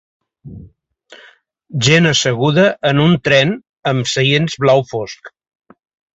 [1.87, 3.53] Gent asseguda en un tren
[3.93, 5.33] amb seients blau fosc